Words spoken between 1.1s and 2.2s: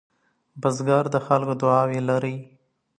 د خلکو دعاوې